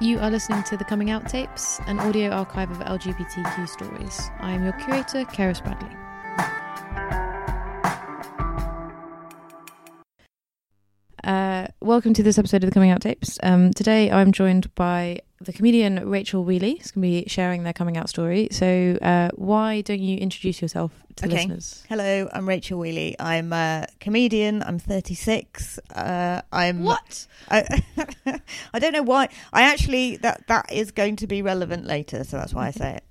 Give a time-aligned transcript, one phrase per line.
[0.00, 4.30] You are listening to the Coming Out Tapes, an audio archive of LGBTQ stories.
[4.38, 5.90] I am your curator, Keris Bradley.
[11.24, 13.40] Uh, welcome to this episode of the Coming Out Tapes.
[13.42, 17.72] Um, today I'm joined by the comedian Rachel Wheeley, is going to be sharing their
[17.72, 18.48] coming out story.
[18.50, 21.36] So, uh, why don't you introduce yourself to Okay.
[21.36, 21.84] listeners?
[21.88, 23.14] Hello, I'm Rachel Wheeley.
[23.20, 24.62] I'm a comedian.
[24.64, 25.78] I'm 36.
[25.94, 27.26] Uh, I'm What?
[27.50, 27.64] I,
[28.74, 29.28] I don't know why.
[29.52, 32.96] I actually that that is going to be relevant later, so that's why I say
[32.96, 33.04] it.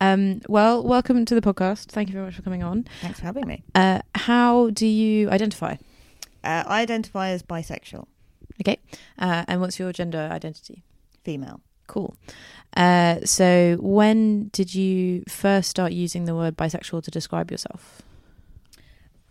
[0.00, 1.86] Um, well, welcome to the podcast.
[1.86, 2.86] Thank you very much for coming on.
[3.00, 3.64] Thanks for having me.
[3.74, 5.76] Uh, how do you identify?
[6.44, 8.06] Uh, I identify as bisexual,
[8.60, 8.78] Okay.
[9.18, 10.84] Uh, and what's your gender identity?
[11.24, 11.62] female.
[11.86, 12.16] Cool.
[12.76, 18.02] Uh, so, when did you first start using the word bisexual to describe yourself?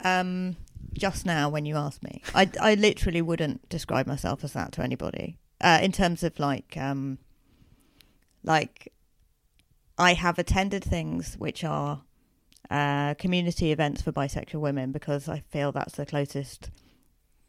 [0.03, 0.55] Um,
[0.93, 4.83] just now when you asked me, I I literally wouldn't describe myself as that to
[4.83, 5.37] anybody.
[5.59, 7.17] Uh, in terms of like um,
[8.43, 8.93] like
[9.97, 12.01] I have attended things which are
[12.69, 16.69] uh, community events for bisexual women because I feel that's the closest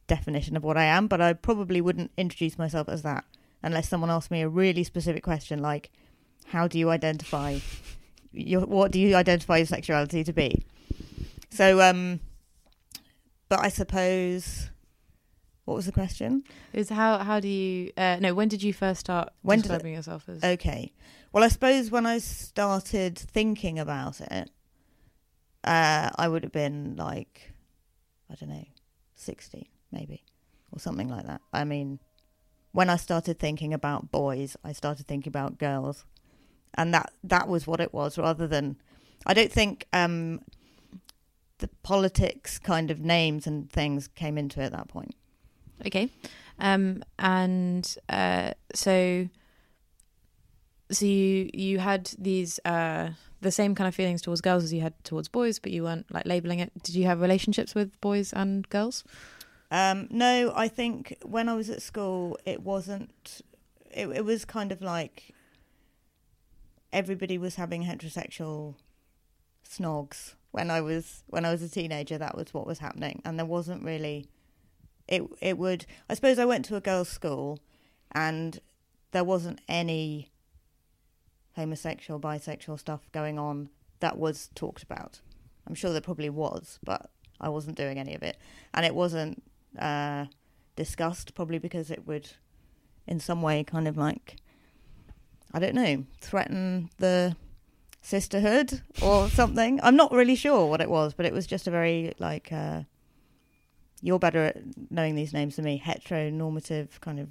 [0.07, 1.07] definition of what I am.
[1.07, 3.25] But I probably wouldn't introduce myself as that
[3.65, 5.91] unless someone asks me a really specific question like,
[6.47, 7.59] "How do you identify
[8.33, 10.65] your what do you identify your sexuality to be?"
[11.51, 12.21] So, um,
[13.49, 14.71] but I suppose
[15.65, 16.45] what was the question?
[16.73, 18.35] Is how how do you uh, no?
[18.35, 20.45] When did you first start When did describing yourself as?
[20.45, 20.93] Okay.
[21.33, 24.51] Well, I suppose when I started thinking about it,
[25.65, 27.53] uh, I would have been like,
[28.31, 28.65] I don't know,
[29.17, 30.23] 60 maybe,
[30.71, 31.41] or something like that.
[31.53, 31.99] I mean,
[32.75, 36.05] when I started thinking about boys, I started thinking about girls.
[36.75, 38.77] And that, that was what it was, rather than.
[39.25, 40.41] I don't think um,
[41.59, 45.15] the politics kind of names and things came into it at that point.
[45.87, 46.11] Okay.
[46.59, 49.29] Um, and uh, so
[50.91, 53.11] so you you had these uh,
[53.41, 56.13] the same kind of feelings towards girls as you had towards boys, but you weren't
[56.13, 56.73] like labeling it.
[56.83, 59.05] Did you have relationships with boys and girls?
[59.75, 63.41] Um, no, I think when I was at school, it wasn't.
[63.91, 65.35] It, it was kind of like
[66.93, 68.77] everybody was having heterosexual
[69.69, 72.17] snogs when I was when I was a teenager.
[72.17, 74.29] That was what was happening, and there wasn't really.
[75.09, 75.87] It it would.
[76.09, 77.59] I suppose I went to a girls' school,
[78.13, 78.61] and
[79.11, 80.31] there wasn't any
[81.57, 85.21] homosexual, bisexual stuff going on that was talked about.
[85.67, 87.11] I'm sure there probably was, but
[87.41, 88.37] I wasn't doing any of it,
[88.73, 89.43] and it wasn't
[89.79, 90.27] uh,
[90.77, 92.31] discussed probably because it would,
[93.07, 94.37] in some way, kind of like,
[95.53, 97.37] I don't know, threaten the
[98.03, 99.81] sisterhood or something.
[99.83, 102.83] I'm not really sure what it was, but it was just a very like, uh,
[104.01, 104.57] you're better at
[104.91, 107.29] knowing these names than me, heteronormative kind of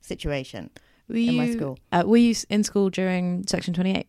[0.00, 0.70] situation
[1.08, 1.78] Were in you my school.
[1.90, 4.08] Uh, were you in school during Section Twenty Eight?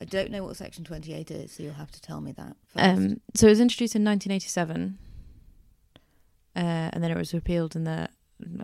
[0.00, 2.56] I don't know what Section 28 is, so you'll have to tell me that.
[2.68, 2.84] First.
[2.84, 4.96] Um, so it was introduced in 1987,
[6.58, 8.08] uh, and then it was repealed in the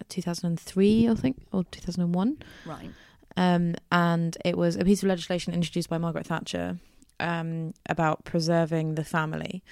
[0.09, 2.39] 2003, I think, or 2001.
[2.67, 2.91] right.
[3.37, 6.79] Um, and it was a piece of legislation introduced by Margaret Thatcher
[7.19, 9.65] um, about preserving the family.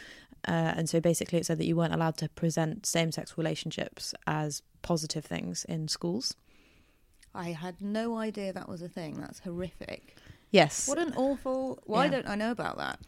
[0.49, 4.15] Uh, and so basically, it said that you weren't allowed to present same sex relationships
[4.27, 6.35] as positive things in schools.
[7.35, 9.21] I had no idea that was a thing.
[9.21, 10.17] That's horrific.
[10.51, 10.89] Yes.
[10.89, 11.79] What an awful.
[11.85, 12.11] Why Yeah.
[12.11, 12.99] don't I know about that?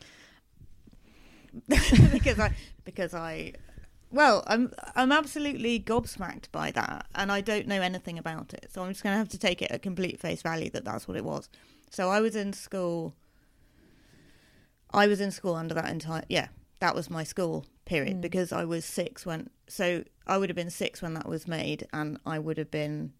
[2.12, 3.52] because I because I
[4.14, 8.70] well, I'm I'm absolutely gobsmacked by that, and I don't know anything about it.
[8.72, 11.06] So I'm just going to have to take it at complete face value that that's
[11.08, 11.48] what it was.
[11.90, 13.14] So I was in school.
[14.92, 16.48] I was in school under that entire yeah.
[16.80, 18.20] That was my school period Mm.
[18.20, 19.50] because I was six when.
[19.68, 23.12] So I would have been six when that was made, and I would have been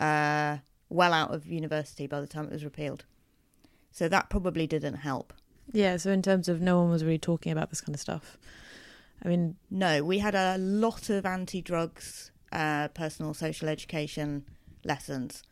[0.00, 0.58] uh,
[0.88, 3.04] well out of university by the time it was repealed.
[3.92, 5.32] So that probably didn't help.
[5.72, 8.36] Yeah, so in terms of no one was really talking about this kind of stuff.
[9.22, 14.44] I mean, No, we had a lot of anti-drugs, uh, personal social education
[14.84, 15.42] lessons,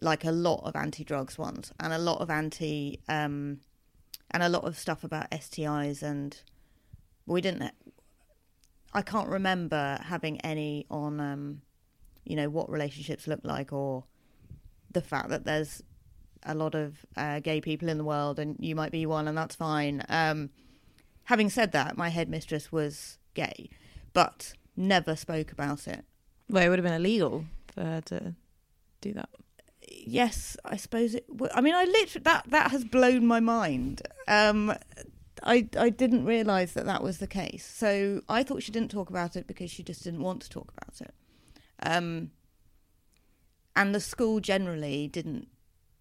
[0.00, 3.60] like a lot of anti-drugs ones, and a lot of anti, um,
[4.30, 6.40] and a lot of stuff about STIs, and
[7.26, 7.72] we didn't.
[8.92, 11.62] I can't remember having any on, um,
[12.24, 14.04] you know, what relationships look like, or
[14.90, 15.82] the fact that there's
[16.44, 19.38] a lot of uh, gay people in the world, and you might be one, and
[19.38, 20.02] that's fine.
[20.08, 20.50] Um,
[21.24, 23.70] having said that, my headmistress was gay,
[24.12, 26.04] but never spoke about it.
[26.48, 28.34] well, it would have been illegal for her to
[29.00, 29.28] do that.
[29.88, 31.26] Yes, I suppose it.
[31.28, 34.02] W- I mean, I literally that that has blown my mind.
[34.28, 34.72] Um,
[35.42, 37.64] I I didn't realise that that was the case.
[37.66, 40.72] So I thought she didn't talk about it because she just didn't want to talk
[40.76, 41.14] about it.
[41.82, 42.30] Um,
[43.74, 45.48] and the school generally didn't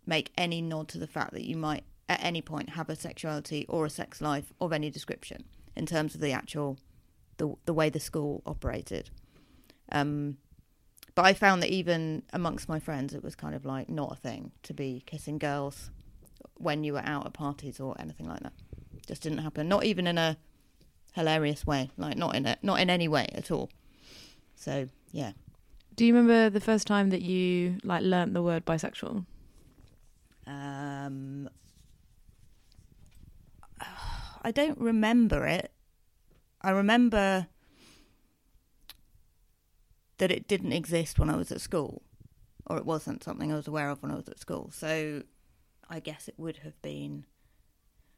[0.06, 3.66] make any nod to the fact that you might at any point have a sexuality
[3.70, 5.46] or a sex life of any description
[5.76, 6.78] in terms of the actual
[7.38, 9.12] the the way the school operated.
[9.92, 10.38] Um,
[11.16, 14.16] but I found that even amongst my friends, it was kind of like not a
[14.16, 15.92] thing to be kissing girls
[16.56, 18.54] when you were out at parties or anything like that.
[19.08, 19.68] Just didn't happen.
[19.68, 20.38] Not even in a
[21.14, 21.90] hilarious way.
[21.98, 23.70] Like not in a not in any way at all.
[24.56, 25.34] So yeah.
[25.96, 29.26] Do you remember the first time that you like learnt the word bisexual?
[34.41, 35.71] I don't remember it.
[36.62, 37.47] I remember
[40.18, 42.01] that it didn't exist when I was at school,
[42.68, 44.69] or it wasn't something I was aware of when I was at school.
[44.74, 45.24] So
[45.89, 47.25] I guess it would have been.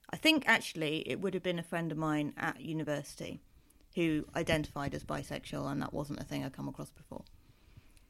[0.10, 3.42] I think actually it would have been a friend of mine at university
[3.96, 7.24] who identified as bisexual, and that wasn't a thing I'd come across before.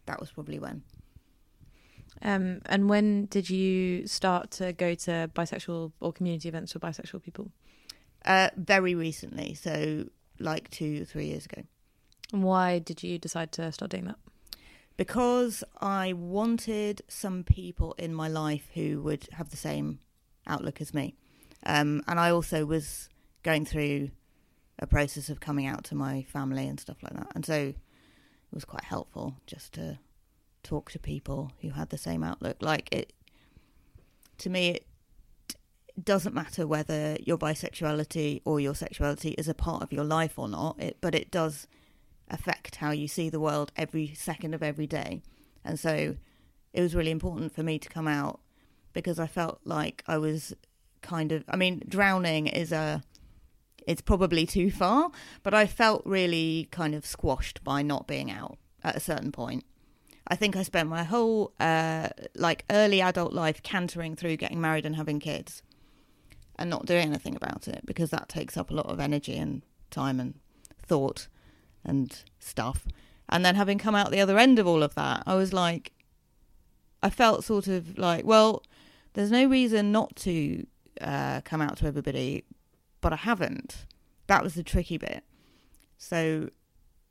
[0.05, 0.83] That was probably when.
[2.21, 7.23] Um, and when did you start to go to bisexual or community events for bisexual
[7.23, 7.51] people?
[8.25, 10.05] Uh, very recently, so
[10.39, 11.63] like two, three years ago.
[12.31, 14.17] And why did you decide to start doing that?
[14.97, 19.99] Because I wanted some people in my life who would have the same
[20.45, 21.15] outlook as me.
[21.65, 23.09] Um, and I also was
[23.43, 24.11] going through
[24.79, 27.31] a process of coming out to my family and stuff like that.
[27.35, 27.75] And so it
[28.53, 29.99] was quite helpful just to
[30.63, 32.57] talk to people who had the same outlook.
[32.61, 33.13] Like it,
[34.39, 34.85] to me, it
[36.01, 40.47] doesn't matter whether your bisexuality or your sexuality is a part of your life or
[40.47, 40.79] not.
[40.79, 41.67] It, but it does
[42.29, 45.21] affect how you see the world every second of every day.
[45.63, 46.15] And so
[46.73, 48.39] it was really important for me to come out
[48.93, 50.53] because I felt like I was
[51.01, 53.03] kind of I mean drowning is a
[53.87, 55.09] it's probably too far,
[55.43, 59.65] but I felt really kind of squashed by not being out at a certain point.
[60.27, 64.85] I think I spent my whole uh, like early adult life cantering through getting married
[64.85, 65.63] and having kids,
[66.61, 69.63] and not doing anything about it because that takes up a lot of energy and
[69.89, 70.39] time and
[70.77, 71.27] thought
[71.83, 72.87] and stuff.
[73.27, 75.91] And then having come out the other end of all of that, I was like,
[77.01, 78.63] I felt sort of like, well,
[79.13, 80.65] there's no reason not to
[81.01, 82.45] uh, come out to everybody,
[83.01, 83.85] but I haven't.
[84.27, 85.23] That was the tricky bit.
[85.97, 86.49] So,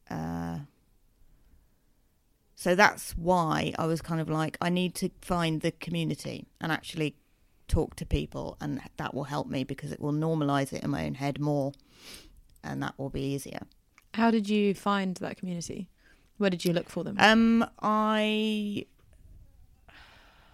[0.09, 0.59] uh,
[2.55, 6.71] so that's why I was kind of like, I need to find the community and
[6.71, 7.17] actually
[7.71, 11.07] talk to people, and that will help me because it will normalize it in my
[11.07, 11.73] own head more,
[12.63, 13.61] and that will be easier.
[14.15, 15.89] How did you find that community?
[16.37, 17.17] Where did you look for them?
[17.19, 18.87] Um, I,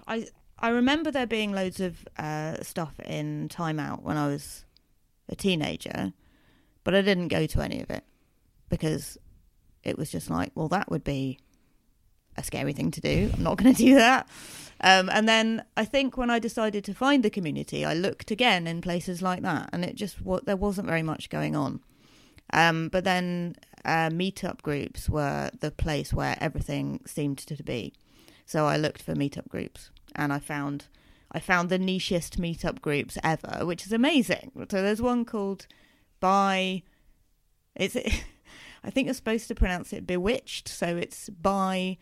[0.06, 0.26] I,
[0.58, 4.64] I remember there being loads of uh, stuff in Time Out when I was
[5.28, 6.12] a teenager,
[6.85, 8.04] but I didn't go to any of it
[8.68, 9.16] because
[9.82, 11.38] it was just like, well, that would be
[12.37, 13.30] a scary thing to do.
[13.32, 14.28] I'm not going to do that.
[14.80, 18.66] Um, and then I think when I decided to find the community, I looked again
[18.66, 21.80] in places like that, and it just wa- there wasn't very much going on.
[22.52, 27.95] Um, but then uh, meetup groups were the place where everything seemed to be.
[28.45, 30.87] So I looked for meetup groups, and I found
[31.33, 34.52] I found the nichest meetup groups ever, which is amazing.
[34.71, 35.66] So there's one called
[36.21, 36.83] By.
[37.75, 37.97] It's
[38.85, 41.99] I think you're supposed to pronounce it bewitched, so it's by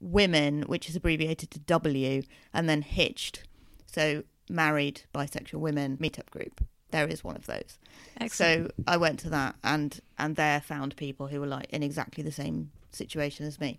[0.00, 2.22] women, which is abbreviated to W,
[2.54, 3.44] and then hitched,
[3.86, 6.62] so married bisexual women meetup group.
[6.90, 7.78] There is one of those.
[8.18, 8.72] Excellent.
[8.76, 12.22] So I went to that and and there found people who were like in exactly
[12.24, 13.78] the same situation as me,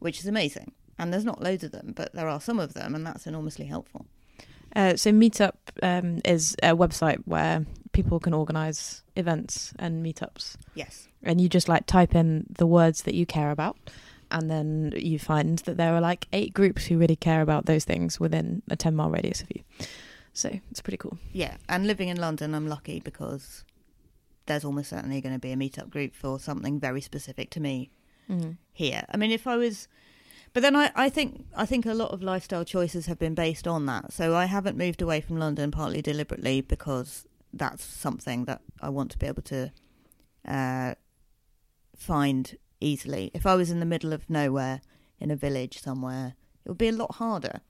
[0.00, 0.72] which is amazing.
[0.98, 3.66] And there's not loads of them, but there are some of them, and that's enormously
[3.66, 4.04] helpful.
[4.76, 11.08] Uh, so Meetup um, is a website where people can organise events and meetups, Yes.
[11.22, 13.78] and you just like type in the words that you care about,
[14.30, 17.84] and then you find that there are like eight groups who really care about those
[17.84, 19.62] things within a ten mile radius of you.
[20.32, 21.18] So it's pretty cool.
[21.32, 23.64] Yeah, and living in London, I'm lucky because
[24.46, 27.90] there's almost certainly going to be a meetup group for something very specific to me
[28.28, 28.58] Mm.
[28.72, 29.04] here.
[29.10, 29.88] I mean, if I was,
[30.52, 33.66] but then I, I think I think a lot of lifestyle choices have been based
[33.66, 34.12] on that.
[34.12, 39.10] So I haven't moved away from London partly deliberately because that's something that I want
[39.10, 39.72] to be able to
[40.46, 40.94] uh,
[41.96, 43.30] find easily.
[43.34, 44.80] If I was in the middle of nowhere
[45.18, 46.34] in a village somewhere,
[46.64, 47.60] it would be a lot harder.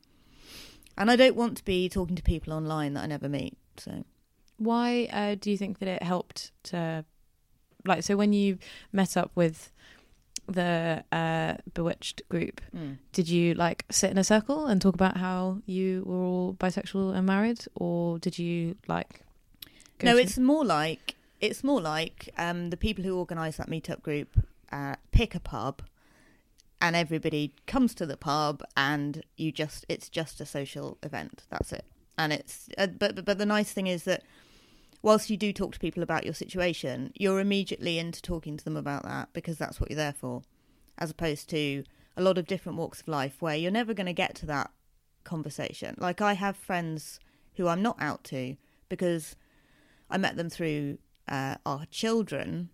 [0.97, 3.57] And I don't want to be talking to people online that I never meet.
[3.77, 4.05] So
[4.59, 7.05] Why uh, do you think that it helped to,
[7.87, 8.59] like, so when you
[8.93, 9.73] met up with
[10.47, 12.61] the uh, Bewitched group,
[13.13, 17.15] did you like sit in a circle and talk about how you were all bisexual
[17.15, 19.23] and married, or did you like?
[19.99, 23.69] go no, to- it's more like it's more like um, the people who organise that
[23.71, 25.83] meetup group uh, pick a pub,
[26.81, 31.43] and everybody comes to the pub, and you just it's just a social event.
[31.51, 31.85] That's it.
[32.17, 34.23] And it's uh, but but- the nice thing is that
[35.03, 38.77] whilst you do talk to people about your situation, you're immediately into talking to them
[38.77, 40.43] about that because that's what you're there for,
[40.99, 41.85] as opposed to
[42.17, 44.71] a lot of different walks of life where you're never going to get to that
[45.25, 45.95] conversation.
[45.99, 47.21] Like I have friends
[47.55, 48.57] who I'm not out to
[48.89, 49.37] because
[50.11, 50.99] I met them through
[51.29, 52.71] uh, our children.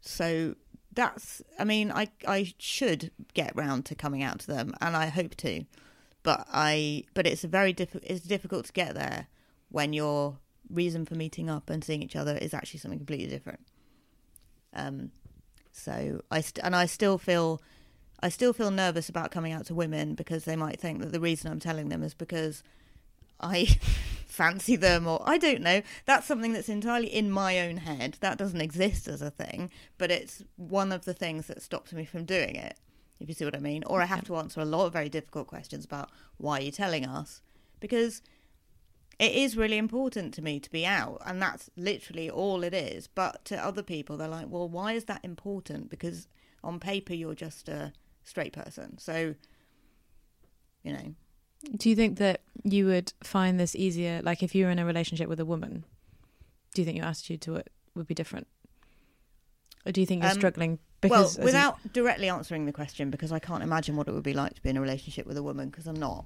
[0.00, 0.54] So
[0.94, 5.06] that's, I mean, I I should get round to coming out to them, and I
[5.06, 5.64] hope to,
[6.22, 9.26] but I but it's a very diff- it's difficult to get there
[9.70, 10.38] when your
[10.70, 13.60] reason for meeting up and seeing each other is actually something completely different.
[14.72, 15.10] Um,
[15.72, 17.60] so I st- and I still feel.
[18.20, 21.20] I still feel nervous about coming out to women because they might think that the
[21.20, 22.62] reason I'm telling them is because
[23.38, 23.68] I
[24.34, 25.82] fancy them or I don't know.
[26.04, 28.18] That's something that's entirely in my own head.
[28.20, 32.04] That doesn't exist as a thing, but it's one of the things that stops me
[32.04, 32.78] from doing it.
[33.20, 33.84] If you see what I mean.
[33.84, 37.06] Or I have to answer a lot of very difficult questions about why you're telling
[37.06, 37.40] us
[37.80, 38.22] because
[39.18, 43.06] it is really important to me to be out and that's literally all it is.
[43.06, 46.26] But to other people they're like, "Well, why is that important?" Because
[46.64, 47.92] on paper you're just a
[48.24, 48.98] straight person.
[48.98, 49.36] So
[50.82, 51.14] you know,
[51.76, 54.20] Do you think that you would find this easier?
[54.22, 55.84] Like, if you were in a relationship with a woman,
[56.74, 58.46] do you think your attitude to it would be different,
[59.86, 63.10] or do you think you're Um, struggling because well, you- without directly answering the question,
[63.10, 65.36] because I can't imagine what it would be like to be in a relationship with
[65.36, 66.24] a woman, because I'm not.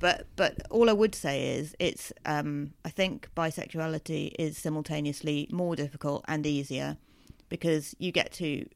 [0.00, 5.74] But but all I would say is it's um, I think bisexuality is simultaneously more
[5.74, 6.96] difficult and easier
[7.48, 8.66] because you get to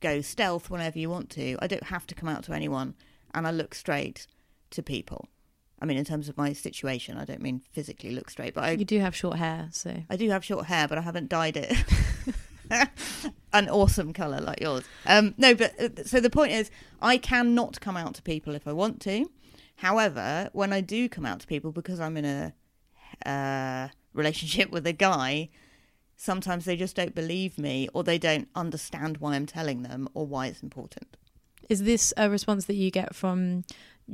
[0.00, 1.56] go stealth whenever you want to.
[1.60, 2.94] I don't have to come out to anyone,
[3.32, 4.26] and I look straight
[4.70, 5.28] to people.
[5.80, 8.70] I mean, in terms of my situation, I don't mean physically look straight, but I
[8.72, 11.56] you do have short hair, so I do have short hair, but I haven't dyed
[11.56, 11.72] it
[13.52, 14.84] an awesome colour like yours.
[15.06, 18.66] Um, no, but uh, so the point is, I cannot come out to people if
[18.66, 19.30] I want to.
[19.76, 24.86] However, when I do come out to people because I'm in a uh, relationship with
[24.86, 25.50] a guy,
[26.16, 30.26] sometimes they just don't believe me or they don't understand why I'm telling them or
[30.26, 31.16] why it's important.
[31.68, 33.64] is this a response that you get from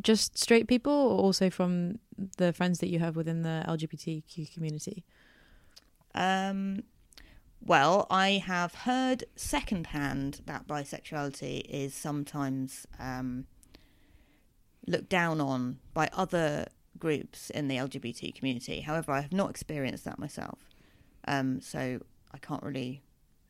[0.00, 1.98] just straight people, or also from
[2.38, 5.04] the friends that you have within the LGBTQ community?
[6.14, 6.84] Um,
[7.64, 13.46] well, I have heard secondhand that bisexuality is sometimes um,
[14.86, 16.66] looked down on by other
[16.98, 18.80] groups in the LGBT community.
[18.80, 20.58] However, I have not experienced that myself,
[21.28, 22.00] um, so
[22.32, 23.02] I can't really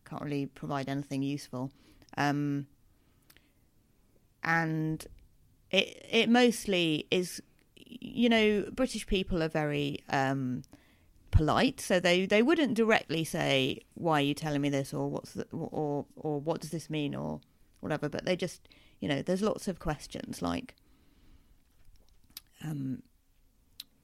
[0.05, 1.71] can't really provide anything useful.
[2.17, 2.67] Um,
[4.45, 5.07] and
[5.73, 7.43] it it mostly is,
[7.77, 10.63] you know, British people are very um,
[11.31, 15.33] polite, so they they wouldn't directly say why are you telling me this or what's
[15.33, 17.41] the, or or what does this mean or
[17.81, 18.09] whatever.
[18.09, 18.69] But they just
[19.01, 20.77] you know there's lots of questions like,
[22.63, 23.03] um,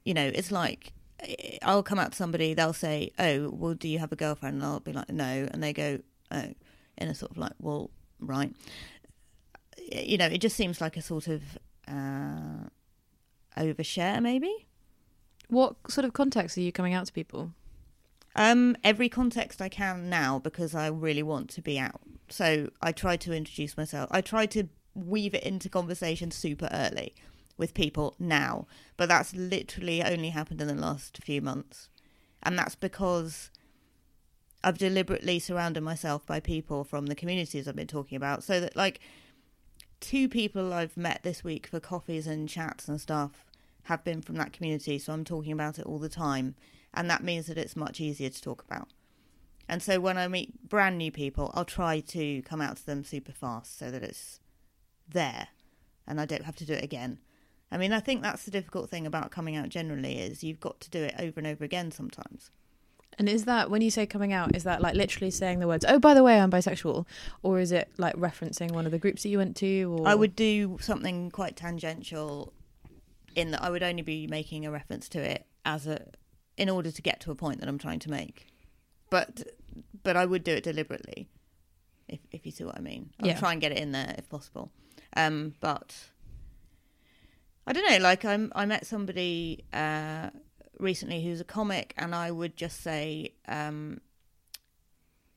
[0.05, 3.89] you know, it's like eh, I'll come out to somebody, they'll say, "Oh, well, do
[3.89, 6.55] you have a girlfriend?" And I'll be like, "No," and they go, "Oh,"
[6.97, 8.55] in a sort of like, "Well, right."
[9.91, 11.43] You know, it just seems like a sort of
[11.87, 12.69] uh,
[13.57, 14.67] overshare, maybe.
[15.49, 17.53] What sort of context are you coming out to people?
[18.37, 22.01] Um, every context I can now because I really want to be out.
[22.29, 24.09] So I try to introduce myself.
[24.13, 27.15] I try to weave it into conversation super early
[27.57, 28.67] with people now,
[28.97, 31.89] but that's literally only happened in the last few months.
[32.43, 33.51] And that's because
[34.63, 38.77] I've deliberately surrounded myself by people from the communities I've been talking about so that
[38.77, 39.01] like
[40.01, 43.45] two people I've met this week for coffees and chats and stuff
[43.85, 46.55] have been from that community, so I'm talking about it all the time,
[46.93, 48.89] and that means that it's much easier to talk about.
[49.69, 53.05] And so when I meet brand new people, I'll try to come out to them
[53.05, 54.41] super fast so that it's
[55.07, 55.49] there
[56.07, 57.19] and I don't have to do it again.
[57.71, 60.81] I mean, I think that's the difficult thing about coming out generally is you've got
[60.81, 62.51] to do it over and over again sometimes.
[63.19, 65.85] And is that when you say coming out, is that like literally saying the words,
[65.89, 67.05] "Oh, by the way, I'm bisexual,"
[67.43, 69.97] or is it like referencing one of the groups that you went to?
[69.99, 72.53] Or I would do something quite tangential
[73.35, 76.07] in that I would only be making a reference to it as a
[76.57, 78.47] in order to get to a point that I'm trying to make.
[79.11, 79.43] But
[80.05, 81.29] but I would do it deliberately.
[82.09, 83.11] If if you see what I mean.
[83.21, 83.39] I'll Yeah.
[83.39, 84.71] try and get it in there if possible.
[85.17, 86.11] Um but
[87.67, 90.31] I don't know, like I'm I met somebody uh
[90.81, 94.01] recently who's a comic and I would just say um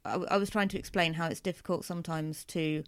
[0.05, 2.83] I, I was trying to explain how it's difficult sometimes to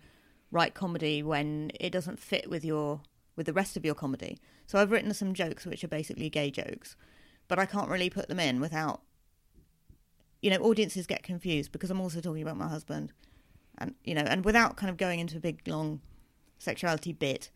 [0.52, 3.02] write comedy when it doesn't fit with your
[3.36, 4.38] with the rest of your comedy.
[4.68, 6.96] So I've written some jokes which are basically gay jokes,
[7.48, 9.02] but I can't really put them in without
[10.42, 13.14] you know audiences get confused because I'm also talking about my husband
[13.78, 16.02] and you know and without kind of going into a big long
[16.60, 17.50] sexuality bit,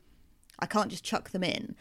[0.60, 1.76] I can't just chuck them in.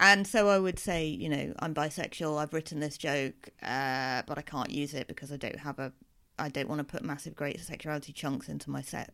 [0.00, 2.40] And so I would say, you know, I'm bisexual.
[2.40, 5.92] I've written this joke, uh, but I can't use it because I don't have a,
[6.38, 9.12] I don't want to put massive great sexuality chunks into my set.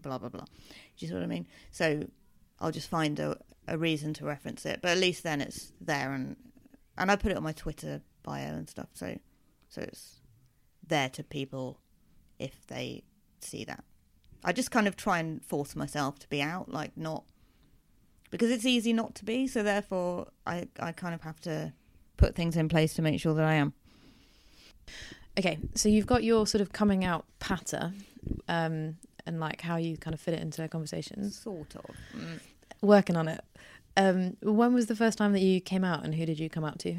[0.00, 0.44] Blah blah blah.
[0.44, 0.46] Do
[0.98, 1.48] you see what I mean?
[1.72, 2.06] So
[2.60, 6.12] I'll just find a, a reason to reference it, but at least then it's there,
[6.12, 6.36] and
[6.96, 8.90] and I put it on my Twitter bio and stuff.
[8.94, 9.18] So
[9.68, 10.20] so it's
[10.86, 11.80] there to people
[12.38, 13.02] if they
[13.40, 13.82] see that.
[14.44, 17.24] I just kind of try and force myself to be out, like not
[18.30, 19.46] because it's easy not to be.
[19.46, 21.72] So therefore, I I kind of have to
[22.16, 23.72] put things in place to make sure that I am.
[25.38, 27.92] Okay, so you've got your sort of coming out patter,
[28.48, 31.38] um, and like how you kind of fit it into conversations.
[31.38, 31.94] Sort of.
[32.16, 32.40] Mm.
[32.80, 33.40] Working on it.
[33.96, 36.64] Um, when was the first time that you came out, and who did you come
[36.64, 36.96] out to?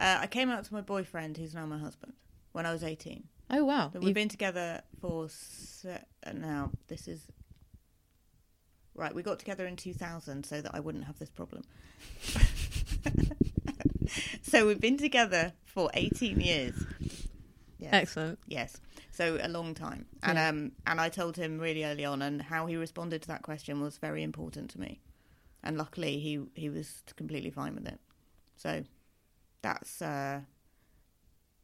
[0.00, 2.14] Uh, I came out to my boyfriend, who's now my husband,
[2.52, 3.24] when I was eighteen.
[3.50, 6.70] Oh wow, we've been together for se- uh, now.
[6.88, 7.26] This is
[8.94, 9.14] right.
[9.14, 11.62] We got together in 2000 so that I wouldn't have this problem.
[14.42, 16.74] so we've been together for 18 years.
[17.78, 17.90] Yes.
[17.94, 18.38] excellent.
[18.46, 18.80] Yes.
[19.10, 20.06] So a long time.
[20.22, 20.48] And Yeah.
[20.48, 23.80] um and I told him really early on and how he responded to that question
[23.80, 25.00] was very important to me.
[25.62, 28.00] And luckily he he was completely fine with it.
[28.56, 28.84] So
[29.62, 30.42] that's uh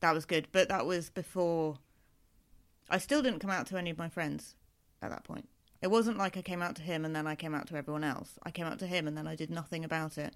[0.00, 0.48] that was good.
[0.52, 1.78] But that was before
[2.90, 4.56] I still didn't come out to any of my friends
[5.02, 5.48] at that point.
[5.80, 8.04] It wasn't like I came out to him and then I came out to everyone
[8.04, 8.38] else.
[8.42, 10.34] I came out to him and then I did nothing about it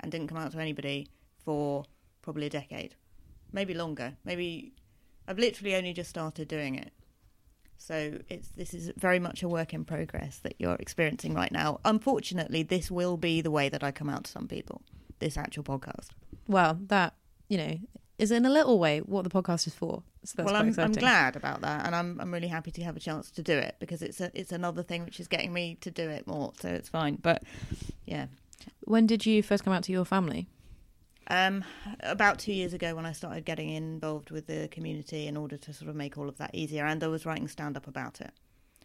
[0.00, 1.08] and didn't come out to anybody
[1.44, 1.84] for
[2.22, 2.94] probably a decade.
[3.52, 4.16] Maybe longer.
[4.24, 4.72] Maybe
[5.28, 6.92] I've literally only just started doing it.
[7.76, 11.80] So it's this is very much a work in progress that you're experiencing right now.
[11.84, 14.82] Unfortunately, this will be the way that I come out to some people.
[15.18, 16.08] This actual podcast.
[16.46, 17.14] Well, that
[17.48, 17.78] you know
[18.22, 20.02] is in a little way what the podcast is for.
[20.24, 22.96] So that's well, I'm, I'm glad about that, and I'm I'm really happy to have
[22.96, 25.76] a chance to do it because it's a it's another thing which is getting me
[25.80, 26.52] to do it more.
[26.60, 27.16] So it's fine.
[27.16, 27.42] But
[28.06, 28.26] yeah,
[28.84, 30.48] When did you first come out to your family?
[31.28, 31.64] Um,
[32.02, 35.72] about two years ago, when I started getting involved with the community in order to
[35.72, 38.32] sort of make all of that easier, and I was writing stand up about it.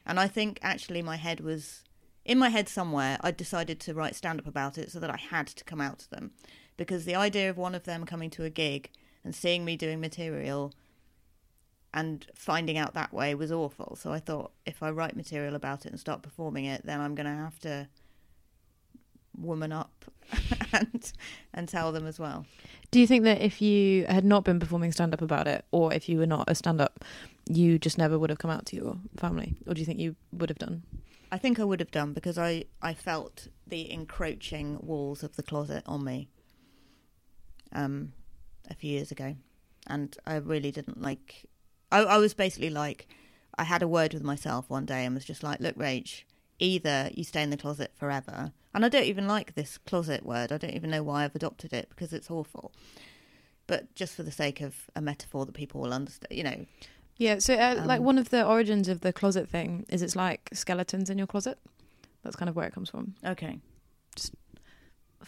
[0.05, 1.83] And I think actually my head was
[2.23, 3.17] in my head somewhere.
[3.21, 5.99] I decided to write stand up about it so that I had to come out
[5.99, 6.31] to them,
[6.77, 8.91] because the idea of one of them coming to a gig
[9.27, 10.73] and seeing me doing material
[11.93, 13.97] and finding out that way was awful.
[13.97, 17.13] So I thought if I write material about it and start performing it, then I'm
[17.13, 17.89] going to have to
[19.37, 20.05] woman up
[20.71, 21.11] and
[21.53, 22.45] and tell them as well.
[22.89, 25.93] Do you think that if you had not been performing stand up about it, or
[25.93, 27.03] if you were not a stand up,
[27.49, 29.57] you just never would have come out to your family?
[29.67, 30.83] Or do you think you would have done?
[31.33, 35.43] I think I would have done because I, I felt the encroaching walls of the
[35.43, 36.29] closet on me
[37.73, 38.13] um,
[38.69, 39.35] a few years ago.
[39.87, 41.45] And I really didn't like.
[41.91, 43.07] I, I was basically like,
[43.57, 46.23] I had a word with myself one day and was just like, look, Rach,
[46.59, 48.51] either you stay in the closet forever.
[48.73, 50.51] And I don't even like this closet word.
[50.51, 52.71] I don't even know why I've adopted it because it's awful.
[53.65, 56.65] But just for the sake of a metaphor that people will understand, you know,
[57.17, 60.15] Yeah, so uh, like Um, one of the origins of the closet thing is it's
[60.15, 61.57] like skeletons in your closet.
[62.23, 63.15] That's kind of where it comes from.
[63.25, 63.59] okay.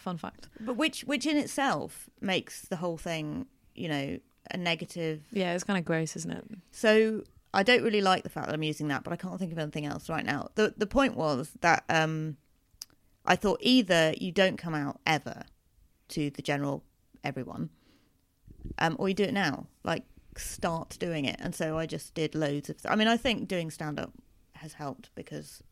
[0.00, 0.48] Fun fact.
[0.58, 4.18] But which, which in itself makes the whole thing, you know,
[4.50, 5.22] a negative.
[5.30, 6.44] Yeah, it's kind of gross, isn't it?
[6.72, 9.52] So I don't really like the fact that I'm using that, but I can't think
[9.52, 10.48] of anything else right now.
[10.54, 12.36] The the point was that um,
[13.26, 15.42] I thought either you don't come out ever
[16.08, 16.84] to the general
[17.22, 17.70] everyone,
[18.78, 19.66] um, or you do it now.
[19.84, 20.04] Like
[20.36, 21.36] start doing it.
[21.40, 22.76] And so I just did loads of.
[22.88, 24.12] I mean, I think doing stand up
[24.54, 25.62] has helped because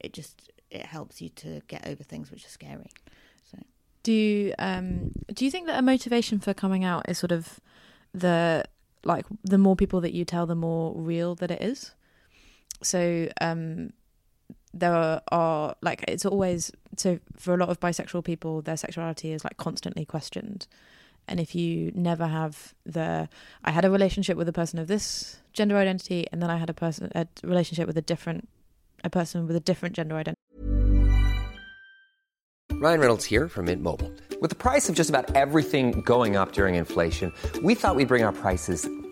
[0.00, 2.90] it just it helps you to get over things which are scary.
[3.50, 3.58] So
[4.02, 7.60] Do you um do you think that a motivation for coming out is sort of
[8.12, 8.64] the
[9.04, 11.92] like the more people that you tell, the more real that it is?
[12.82, 13.92] So um
[14.74, 19.32] there are, are like it's always so for a lot of bisexual people their sexuality
[19.32, 20.66] is like constantly questioned
[21.26, 23.28] and if you never have the
[23.64, 26.68] i had a relationship with a person of this gender identity and then i had
[26.68, 28.48] a person a relationship with a different
[29.04, 30.38] a person with a different gender identity
[32.80, 34.12] Ryan Reynolds here from Mint Mobile.
[34.40, 38.22] With the price of just about everything going up during inflation, we thought we'd bring
[38.22, 38.88] our prices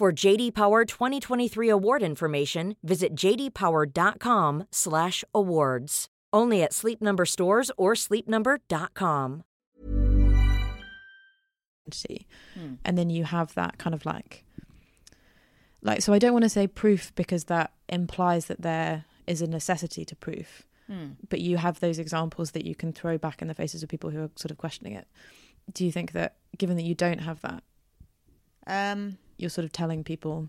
[0.00, 6.06] For JD Power 2023 award information, visit jdpower.com/awards.
[6.32, 9.42] Only at Sleep Number stores or sleepnumber.com.
[11.86, 12.26] identity
[12.84, 14.44] and then you have that kind of like
[15.82, 19.46] like so i don't want to say proof because that implies that there is a
[19.46, 20.62] necessity to proof.
[21.28, 24.08] But you have those examples that you can throw back in the faces of people
[24.10, 25.06] who are sort of questioning it.
[25.74, 27.62] Do you think that given that you don't have that?
[28.66, 30.48] Um, you're sort of telling people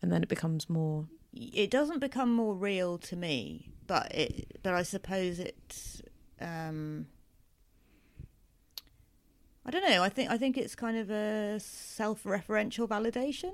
[0.00, 4.74] and then it becomes more it doesn't become more real to me, but it but
[4.74, 6.02] I suppose it's
[6.40, 7.06] um
[9.64, 10.02] I don't know.
[10.02, 13.52] I think I think it's kind of a self-referential validation.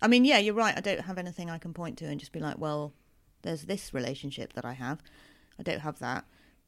[0.00, 0.76] I mean, yeah, you're right.
[0.76, 2.92] I don't have anything I can point to and just be like, well,
[3.42, 5.00] there's this relationship that I have.
[5.60, 6.24] I don't have that.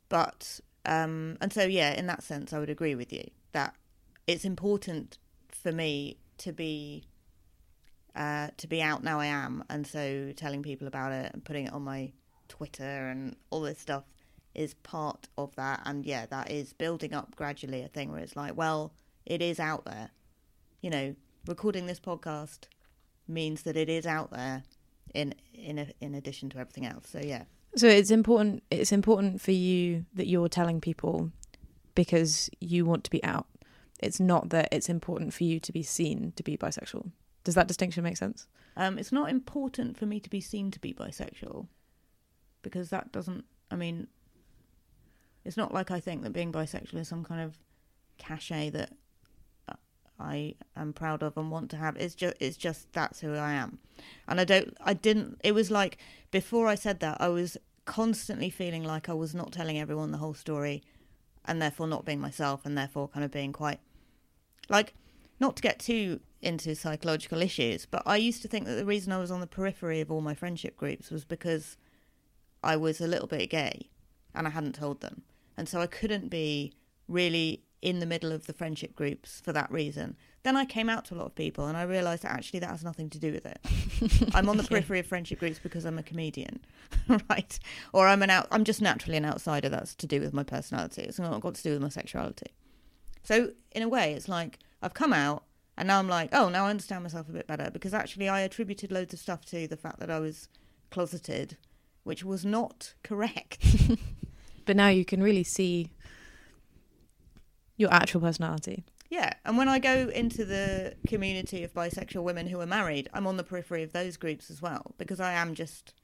[0.08, 3.74] But um and so yeah, in that sense I would agree with you that
[4.28, 5.18] it's important
[5.64, 7.02] for me to be
[8.14, 11.66] uh, to be out now I am, and so telling people about it and putting
[11.66, 12.12] it on my
[12.48, 14.04] Twitter and all this stuff
[14.54, 15.80] is part of that.
[15.84, 18.92] And yeah, that is building up gradually a thing where it's like, well,
[19.26, 20.10] it is out there.
[20.80, 21.16] You know,
[21.48, 22.68] recording this podcast
[23.26, 24.62] means that it is out there
[25.12, 27.08] in in a, in addition to everything else.
[27.08, 31.32] So yeah, so it's important it's important for you that you're telling people
[31.96, 33.46] because you want to be out
[34.04, 37.10] it's not that it's important for you to be seen to be bisexual
[37.42, 40.80] does that distinction make sense um, it's not important for me to be seen to
[40.80, 41.66] be bisexual
[42.64, 43.44] because that doesn't.
[43.70, 44.08] I mean,
[45.44, 47.56] it's not like I think that being bisexual is some kind of
[48.18, 48.90] cachet that
[50.18, 51.96] I am proud of and want to have.
[51.96, 53.78] It's just it's just that's who I am,
[54.26, 54.76] and I don't.
[54.80, 55.40] I didn't.
[55.44, 55.98] It was like
[56.32, 60.18] before I said that I was constantly feeling like I was not telling everyone the
[60.18, 60.82] whole story,
[61.44, 63.78] and therefore not being myself, and therefore kind of being quite
[64.68, 64.94] like
[65.40, 69.12] not to get too into psychological issues, but I used to think that the reason
[69.12, 71.76] I was on the periphery of all my friendship groups was because
[72.62, 73.90] I was a little bit gay
[74.34, 75.22] and I hadn't told them.
[75.56, 76.72] And so I couldn't be
[77.08, 80.16] really in the middle of the friendship groups for that reason.
[80.42, 82.70] Then I came out to a lot of people and I realised that actually that
[82.70, 83.60] has nothing to do with it.
[84.34, 86.64] I'm on the periphery of friendship groups because I'm a comedian,
[87.30, 87.58] right?
[87.92, 91.02] Or I'm an out I'm just naturally an outsider that's to do with my personality.
[91.02, 92.52] It's not got to do with my sexuality.
[93.24, 95.44] So in a way it's like I've come out
[95.76, 98.40] and now I'm like, oh, now I understand myself a bit better because actually I
[98.40, 100.48] attributed loads of stuff to the fact that I was
[100.90, 101.56] closeted,
[102.04, 103.58] which was not correct.
[104.64, 105.90] But now you can really see
[107.76, 108.84] your actual personality.
[109.10, 113.26] Yeah, and when I go into the community of bisexual women who are married, I'm
[113.26, 115.94] on the periphery of those groups as well because I am just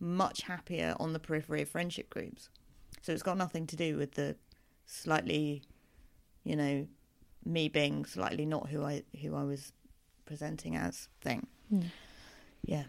[0.00, 2.48] much happier on the periphery of friendship groups.
[3.02, 4.36] So it's got nothing to do with the
[4.86, 5.62] slightly,
[6.46, 6.86] you know,
[7.44, 9.72] me being slightly not who I who I was
[10.24, 11.46] presenting as thing.
[12.64, 12.84] Yeah.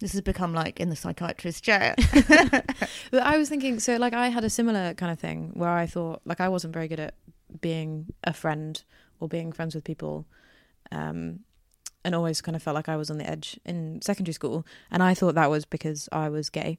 [0.00, 1.94] This has become like in the psychiatrist chair.
[3.10, 5.86] But I was thinking, so like I had a similar kind of thing where I
[5.86, 7.14] thought like I wasn't very good at
[7.60, 8.82] being a friend
[9.20, 10.26] or being friends with people,
[10.92, 11.40] um,
[12.04, 15.02] and always kind of felt like I was on the edge in secondary school, and
[15.02, 16.78] I thought that was because I was gay,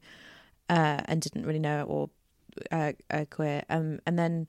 [0.70, 2.10] uh, and didn't really know it or
[2.72, 3.64] uh, uh, queer.
[3.70, 4.48] Um, and then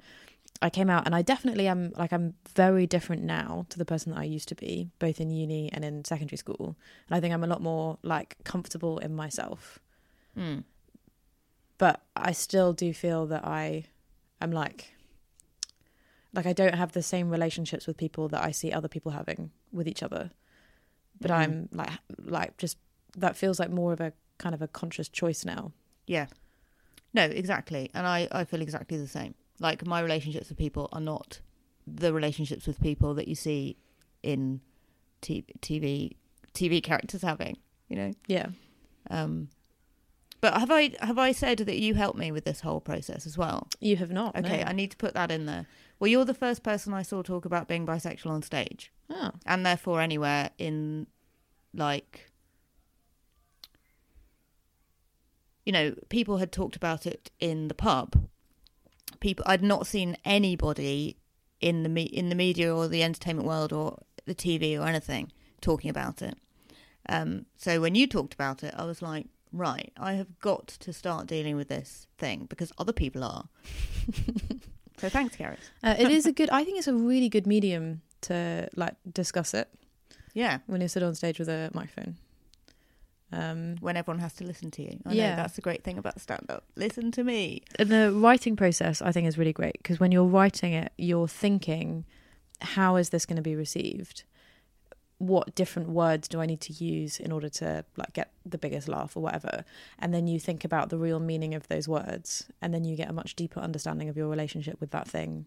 [0.63, 4.13] I came out, and I definitely am like I'm very different now to the person
[4.13, 6.77] that I used to be, both in uni and in secondary school.
[7.09, 9.79] And I think I'm a lot more like comfortable in myself
[10.37, 10.65] Mm.
[11.79, 13.85] but I still do feel that I
[14.41, 14.93] am like
[16.35, 19.51] like I don't have the same relationships with people that I see other people having
[19.73, 20.31] with each other.
[21.21, 21.35] But Mhm.
[21.35, 22.77] I'm like like just
[23.17, 25.73] that feels like more of a kind of a conscious choice now.
[26.07, 26.27] Yeah.
[27.15, 27.91] No, exactly.
[27.95, 29.35] And I, I feel exactly the same.
[29.59, 31.41] Like my relationships with people are not
[31.87, 33.77] the relationships with people that you see
[34.23, 34.61] in
[35.21, 36.17] t- TV
[36.55, 37.57] TV characters having,
[37.89, 38.13] you know.
[38.27, 38.49] Yeah.
[39.11, 39.49] Um
[40.41, 43.39] but have I have I said that you helped me with this whole process as
[43.39, 43.69] well?
[43.81, 44.37] You have not.
[44.37, 44.65] Okay, no.
[44.69, 45.67] I need to put that in there.
[45.99, 49.31] Well, you're the first person I saw talk about being bisexual on stage, Oh.
[49.47, 51.07] and therefore anywhere in
[51.73, 52.31] like
[55.65, 58.29] you know, people had talked about it in the pub.
[59.21, 61.17] People I'd not seen anybody
[61.61, 65.33] in the me- in the media or the entertainment world or the TV or anything
[65.61, 66.37] talking about it.
[67.09, 70.93] Um, so when you talked about it, I was like, right, I have got to
[70.93, 73.49] start dealing with this thing because other people are.
[74.99, 75.61] so thanks, Gareth.
[75.83, 79.55] Uh, it is a good I think it's a really good medium to like discuss
[79.55, 79.69] it
[80.35, 82.17] Yeah, when you sit on stage with a microphone.
[83.33, 85.01] Um when everyone has to listen to you.
[85.05, 85.31] I Yeah.
[85.31, 86.65] know that's the great thing about stand up.
[86.77, 87.63] Listen to me.
[87.79, 91.29] And the writing process i think is really great because when you're writing it you're
[91.29, 92.05] thinking
[92.61, 94.23] how is this going to be received
[95.19, 98.87] what different words do i need to use in order to like get the biggest
[98.87, 99.65] laugh or whatever
[99.99, 103.09] and then you think about the real meaning of those words and then you get
[103.09, 105.47] a much deeper understanding of your relationship with that thing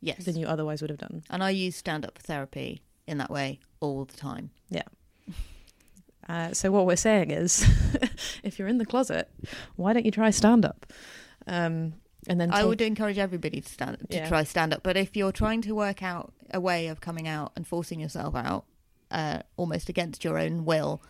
[0.00, 0.24] Yes.
[0.24, 3.58] than you otherwise would have done And I use stand up therapy in that way
[3.80, 4.50] all the time.
[6.28, 7.64] Uh, so what we're saying is
[8.42, 9.28] if you're in the closet
[9.76, 10.86] why don't you try stand up
[11.46, 11.94] um,
[12.26, 14.28] and then I would encourage everybody to stand to Yeah.
[14.28, 14.82] try stand up.
[14.82, 18.34] But if you're trying to work out a way of coming out and forcing yourself
[18.34, 18.66] out,
[19.10, 21.00] uh, almost against your own will,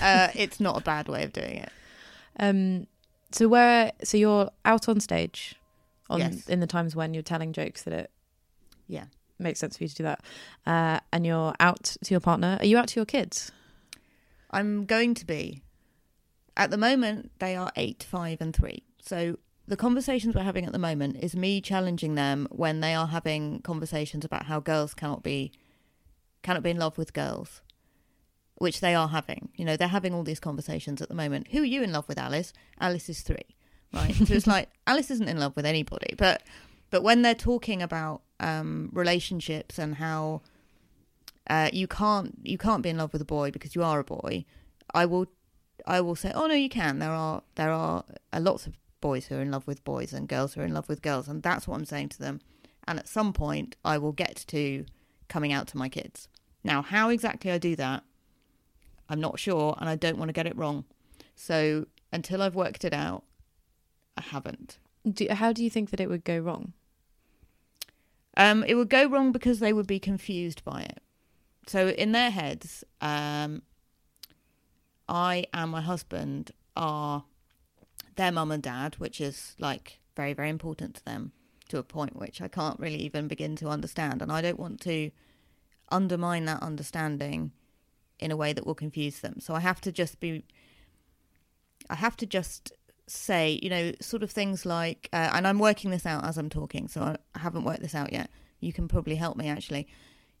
[0.00, 1.68] uh, it's not a bad way of doing it.
[2.38, 2.86] Um,
[3.32, 5.56] so where so you're out on stage,
[6.08, 6.48] on Yes.
[6.48, 8.10] in the times when you're telling jokes that it
[8.88, 9.06] Yeah.
[9.38, 10.20] makes sense for you to do that,
[10.66, 12.56] uh, and you're out to your partner.
[12.60, 13.52] Are you out to your kids?
[14.54, 15.62] I'm going to be.
[16.56, 18.84] At the moment, they are eight, five, and three.
[19.02, 23.08] So the conversations we're having at the moment is me challenging them when they are
[23.08, 25.52] having conversations about how girls cannot be
[26.42, 27.62] cannot be in love with girls,
[28.56, 29.48] which they are having.
[29.56, 31.48] You know, they're having all these conversations at the moment.
[31.48, 32.52] Who are you in love with, Alice?
[32.78, 33.56] Alice is three,
[33.92, 34.14] right?
[34.14, 36.42] so it's like Alice isn't in love with anybody, but
[36.90, 40.42] but when they're talking about um, relationships and how
[41.48, 44.04] uh, you can't you can't be in love with a boy because you are a
[44.04, 44.44] boy,
[44.94, 45.26] I will
[45.86, 46.98] I will say, oh no, you can.
[46.98, 50.28] There are there are uh, lots of boys who are in love with boys and
[50.28, 52.40] girls who are in love with girls, and that's what I'm saying to them.
[52.86, 54.84] And at some point, I will get to
[55.28, 56.28] coming out to my kids.
[56.62, 58.02] Now, how exactly I do that,
[59.08, 60.84] I'm not sure, and I don't want to get it wrong.
[61.34, 63.24] So until I've worked it out,
[64.16, 64.78] I haven't.
[65.10, 66.72] Do, how do you think that it would go wrong?
[68.36, 71.03] Um, it would go wrong because they would be confused by it.
[71.66, 73.62] So in their heads, um,
[75.08, 77.24] I and my husband are
[78.16, 81.32] their mum and dad, which is like very, very important to them
[81.68, 84.22] to a point which I can't really even begin to understand.
[84.22, 85.10] And I don't want to
[85.90, 87.52] undermine that understanding
[88.18, 89.40] in a way that will confuse them.
[89.40, 90.44] So I have to just be,
[91.90, 92.72] I have to just
[93.06, 96.48] say, you know, sort of things like, uh, and I'm working this out as I'm
[96.48, 98.30] talking, so I haven't worked this out yet.
[98.60, 99.88] You can probably help me actually.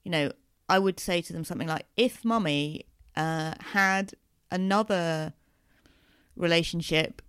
[0.04, 0.32] You know,
[0.68, 4.14] I would say to them something like, if mummy uh, had
[4.50, 5.34] another
[6.36, 7.22] relationship,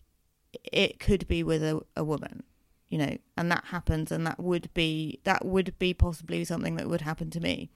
[0.63, 2.43] it could be with a, a woman,
[2.89, 6.87] you know, and that happens, and that would be that would be possibly something that
[6.87, 7.69] would happen to me,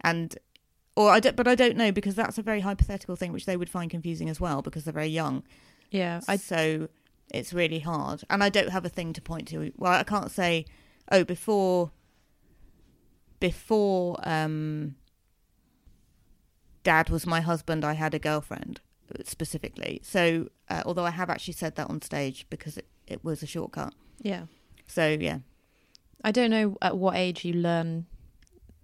[0.00, 0.36] and
[0.96, 3.56] or I don't, but I don't know because that's a very hypothetical thing which they
[3.56, 5.42] would find confusing as well because they're very young.
[5.90, 6.88] Yeah, I so
[7.30, 9.72] it's really hard, and I don't have a thing to point to.
[9.76, 10.64] Well, I can't say,
[11.12, 11.90] oh, before
[13.48, 14.94] before um,
[16.82, 18.80] dad was my husband, I had a girlfriend
[19.24, 20.00] specifically.
[20.02, 23.46] So, uh, although I have actually said that on stage because it, it was a
[23.46, 23.92] shortcut.
[24.22, 24.44] yeah.
[24.86, 25.38] So, yeah.
[26.22, 28.06] I don't know at what age you learn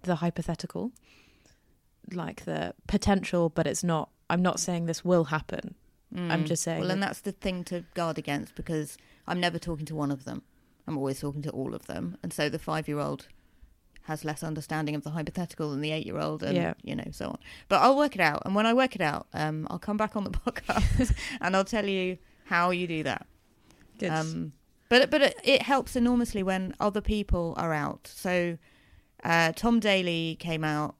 [0.03, 0.91] the hypothetical,
[2.11, 4.09] like the potential, but it's not.
[4.29, 5.75] I'm not saying this will happen.
[6.15, 6.47] I'm Mm.
[6.47, 6.81] just saying.
[6.81, 8.97] Well, and that's the thing to guard against because
[9.27, 10.41] I'm never talking to one of them.
[10.87, 12.17] I'm always talking to all of them.
[12.23, 13.27] And so the five year old
[14.03, 16.73] has less understanding of the hypothetical than the eight year old and Yeah.
[16.83, 17.37] you know, so on.
[17.69, 18.41] But I'll work it out.
[18.45, 21.63] And when I work it out, um, I'll come back on the podcast and I'll
[21.65, 23.27] tell you how you do that.
[23.99, 24.09] Good.
[24.11, 24.53] Um,
[24.89, 28.07] but but it, it helps enormously when other people are out.
[28.13, 28.57] So
[29.23, 30.95] uh, Tom Daley came out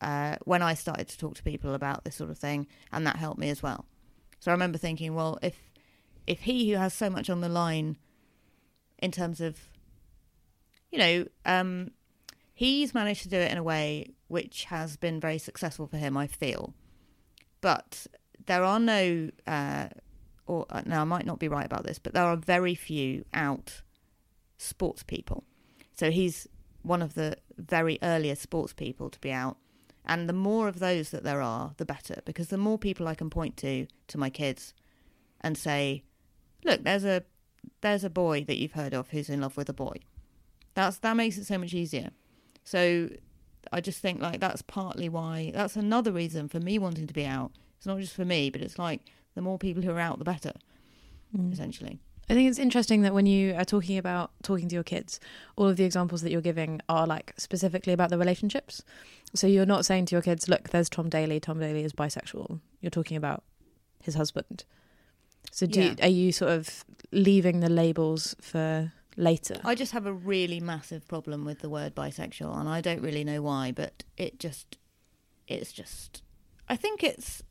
[0.00, 3.16] uh, when I started to talk to people about this sort of thing, and that
[3.16, 3.84] helped me as well.
[4.38, 5.56] So I remember thinking, well, if
[6.26, 7.98] if he who has so much on the line
[9.00, 9.58] in terms of,
[10.90, 11.90] you know, um,
[12.60, 16.14] he's managed to do it in a way which has been very successful for him,
[16.14, 16.74] I feel.
[17.62, 18.06] But
[18.44, 19.88] there are no, uh,
[20.46, 23.24] or uh, now I might not be right about this, but there are very few
[23.32, 23.80] out
[24.58, 25.44] sports people.
[25.96, 26.46] So he's
[26.82, 29.56] one of the very earliest sports people to be out.
[30.04, 33.14] And the more of those that there are, the better, because the more people I
[33.14, 34.74] can point to to my kids
[35.40, 36.02] and say,
[36.62, 37.22] look, there's a
[37.80, 39.96] there's a boy that you've heard of who's in love with a boy.
[40.74, 42.10] That's that makes it so much easier.
[42.70, 43.08] So
[43.72, 47.26] I just think like that's partly why that's another reason for me wanting to be
[47.26, 47.50] out.
[47.78, 49.00] It's not just for me, but it's like
[49.34, 50.52] the more people who are out, the better.
[51.36, 51.52] Mm.
[51.52, 55.18] Essentially, I think it's interesting that when you are talking about talking to your kids,
[55.56, 58.84] all of the examples that you're giving are like specifically about the relationships.
[59.34, 61.40] So you're not saying to your kids, "Look, there's Tom Daley.
[61.40, 63.42] Tom Daley is bisexual." You're talking about
[64.00, 64.62] his husband.
[65.50, 69.60] So do you, are you sort of leaving the labels for later?
[69.64, 73.24] I just have a really massive problem with the word bisexual, and I don't really
[73.24, 74.78] know why, but it just,
[75.46, 76.22] it's just,
[76.68, 77.42] I think it's,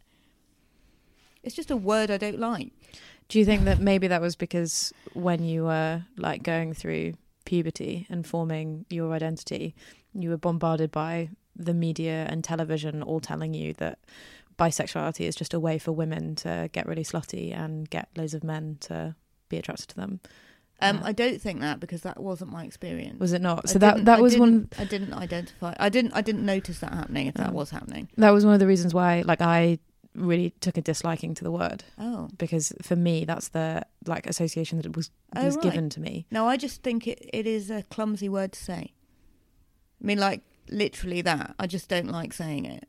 [1.44, 2.72] it's just a word I don't like.
[3.30, 7.14] Do you think that maybe that was because when you were like going through
[7.46, 9.76] puberty and forming your identity,
[10.14, 14.00] you were bombarded by the media and television all telling you that
[14.58, 18.44] bisexuality is just a way for women to get really slutty and get loads of
[18.44, 19.16] men to
[19.48, 20.20] be attracted to them?
[20.82, 23.20] Um, I don't think that because that wasn't my experience.
[23.20, 23.62] Was it not?
[23.66, 25.74] I So that didn't- that I was one I didn't identify.
[25.80, 26.14] I didn't.
[26.14, 27.28] I didn't notice that happening.
[27.28, 27.54] If that Oh.
[27.54, 28.08] was happening.
[28.18, 29.80] that was one of the reasons why like I
[30.16, 32.30] really took a disliking to the word Oh.
[32.38, 35.64] because for me that's the like association that it was Oh, was right.
[35.64, 36.26] given to me.
[36.32, 38.94] No, I just think it, it is a clumsy word to say.
[40.02, 41.56] I mean, like literally that.
[41.60, 42.88] I just don't like saying it.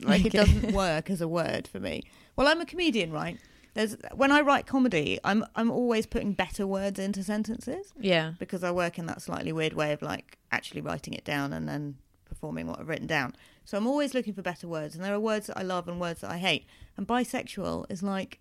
[0.00, 2.02] Like it doesn't work as a word for me.
[2.34, 3.38] Well, I'm a comedian, right?
[3.76, 8.32] There's when I write comedy, I'm I'm always putting better words into sentences Yeah.
[8.38, 11.68] because I work in that slightly weird way of like actually writing it down and
[11.68, 13.34] then performing what I've written down.
[13.66, 16.00] So I'm always looking for better words, and there are words that I love and
[16.00, 16.66] words that I hate.
[16.96, 18.38] And bisexual is like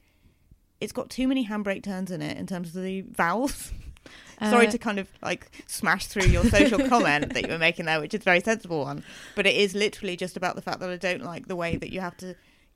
[0.79, 3.73] it's got too many handbrake turns in it in terms of the vowels.
[4.39, 7.85] Sorry Uh, to kind of like smash through your social comment that you were making
[7.85, 9.03] there, which is a very sensible one.
[9.35, 11.91] But it is literally just about the fact that I don't like the way that
[11.91, 12.35] you have to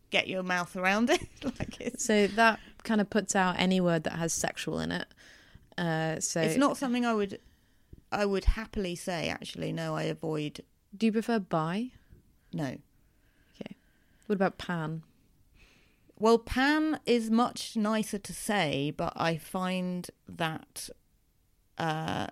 [0.10, 1.22] get your mouth around it.
[1.44, 5.08] like it's So that kind of puts out any word that has sexual in it.
[5.78, 7.40] Uh, so it's not something I would
[8.12, 9.30] I would happily say.
[9.30, 10.62] Actually, no, I avoid.
[10.96, 11.92] Do you prefer bi?
[12.52, 12.66] No.
[12.66, 13.76] Okay.
[14.26, 15.04] What about pan?
[16.18, 20.90] Well, pan is much nicer to say, but I find that,
[21.78, 22.28] uh,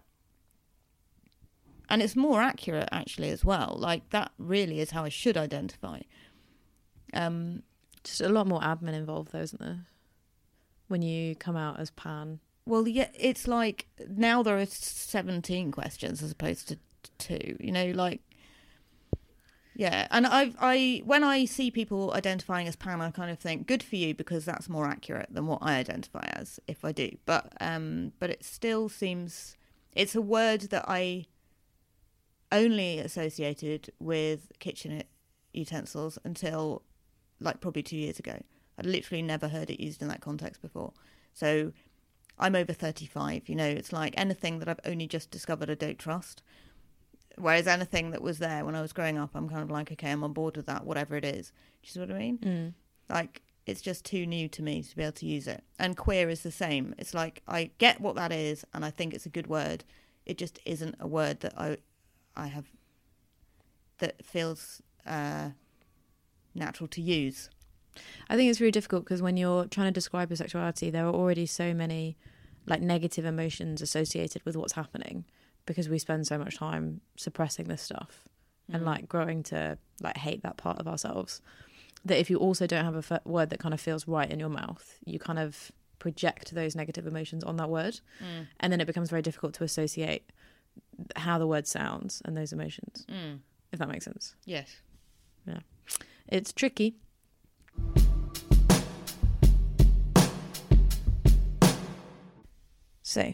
[1.87, 3.77] and it's more accurate actually as well.
[3.79, 6.01] Like that really is how I should identify.
[7.13, 7.63] Um,
[8.07, 9.85] Just a lot more admin involved, though, isn't there?
[10.87, 12.39] When you come out as pan.
[12.65, 16.77] well, yeah, it's like now there are seventeen questions as opposed to
[17.17, 17.57] two.
[17.59, 18.21] You know, like
[19.75, 20.07] yeah.
[20.09, 23.83] And I, I, when I see people identifying as pan, I kind of think good
[23.83, 27.15] for you because that's more accurate than what I identify as if I do.
[27.25, 29.55] But um, but it still seems
[29.93, 31.25] it's a word that I
[32.51, 35.03] only associated with kitchen
[35.53, 36.81] utensils until
[37.39, 38.41] like probably two years ago.
[38.77, 40.93] I'd literally never heard it used in that context before.
[41.33, 41.71] So
[42.39, 43.49] I'm over 35.
[43.49, 46.43] You know, it's like anything that I've only just discovered, I don't trust.
[47.37, 50.11] Whereas anything that was there when I was growing up, I'm kind of like, okay,
[50.11, 51.49] I'm on board with that, whatever it is.
[51.49, 52.37] Do you see what I mean?
[52.39, 52.73] Mm.
[53.09, 55.63] Like, it's just too new to me to be able to use it.
[55.77, 56.95] And queer is the same.
[56.97, 59.83] It's like I get what that is, and I think it's a good word.
[60.25, 61.77] It just isn't a word that I,
[62.35, 62.65] I have,
[63.99, 65.49] that feels uh,
[66.57, 67.49] natural to use.
[68.29, 71.13] I think it's really difficult because when you're trying to describe your sexuality, there are
[71.13, 72.17] already so many
[72.65, 75.25] like negative emotions associated with what's happening
[75.65, 78.27] because we spend so much time suppressing this stuff
[78.71, 78.85] and mm.
[78.85, 81.41] like growing to like hate that part of ourselves
[82.05, 84.39] that if you also don't have a f- word that kind of feels right in
[84.39, 88.47] your mouth, you kind of project those negative emotions on that word, mm.
[88.59, 90.31] and then it becomes very difficult to associate
[91.15, 93.05] how the word sounds and those emotions.
[93.09, 93.39] Mm.
[93.71, 94.35] If that makes sense,
[95.45, 95.61] Yes.
[96.27, 96.95] It's tricky.
[103.03, 103.33] So,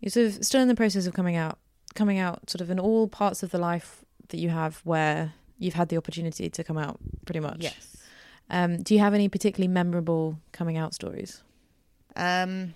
[0.00, 1.58] you're sort of still in the process of coming out,
[1.94, 5.74] coming out sort of in all parts of the life that you have where you've
[5.74, 7.58] had the opportunity to come out, pretty much.
[7.60, 7.96] Yes.
[8.48, 11.42] Um, do you have any particularly memorable coming out stories?
[12.16, 12.74] Um,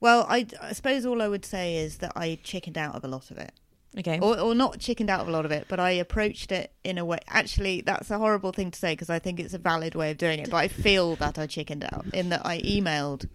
[0.00, 3.08] well, I, I suppose all I would say is that I chickened out of a
[3.08, 3.52] lot of it.
[3.98, 4.18] Okay.
[4.20, 6.96] Or, or not chickened out of a lot of it, but I approached it in
[6.96, 7.18] a way.
[7.28, 10.18] Actually, that's a horrible thing to say because I think it's a valid way of
[10.18, 10.50] doing it.
[10.50, 13.28] But I feel that I chickened out in that I emailed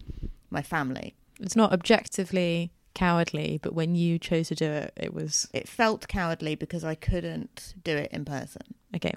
[0.50, 1.16] my family.
[1.40, 6.08] It's not objectively cowardly, but when you chose to do it, it was It felt
[6.08, 9.14] cowardly because I couldn't do it in person, okay.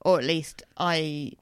[0.00, 1.32] or at least I.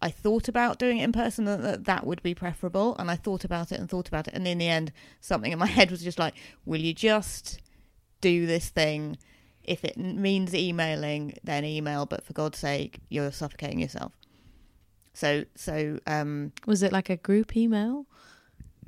[0.00, 3.16] I thought about doing it in person and that that would be preferable, and I
[3.16, 5.90] thought about it and thought about it, and in the end, something in my head
[5.90, 6.34] was just like,
[6.64, 7.58] "Will you just
[8.20, 9.18] do this thing?
[9.64, 12.06] If it means emailing, then email.
[12.06, 14.12] But for God's sake, you're suffocating yourself."
[15.18, 18.06] So, so um, Was it like a group email?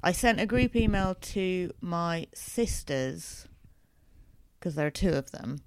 [0.02, 3.48] I sent a group email to my sisters
[4.58, 5.58] because there are two of them,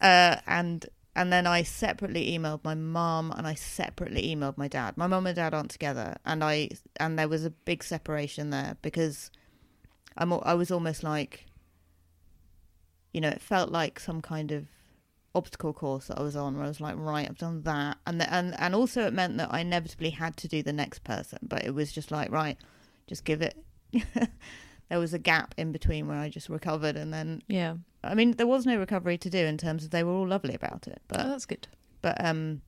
[0.00, 0.84] uh, and
[1.16, 4.96] and then I separately emailed my mum and I separately emailed my dad.
[4.96, 8.76] My mum and dad aren't together, and I and there was a big separation there
[8.82, 9.30] because
[10.16, 11.46] I'm I was almost like,
[13.14, 14.66] you know, it felt like some kind of
[15.34, 18.20] obstacle course that I was on where I was like, right, I've done that, and
[18.20, 21.38] the, and and also it meant that I inevitably had to do the next person,
[21.42, 22.58] but it was just like, right,
[23.06, 23.56] just give it.
[24.90, 27.76] there was a gap in between where I just recovered, and then Yeah.
[28.02, 30.54] I mean, there was no recovery to do in terms of they were all lovely
[30.54, 31.66] about it, oh, but that's good.
[32.02, 32.60] but um,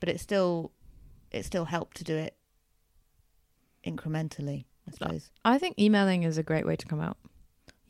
[0.00, 0.72] but it still
[1.30, 2.36] it still helped to do it
[3.84, 5.30] incrementally, I suppose.
[5.44, 7.16] I think emailing is a great way to come out.